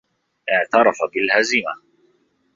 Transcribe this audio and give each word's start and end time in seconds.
اعترف 0.49 0.97
بالهزيمة. 1.13 1.71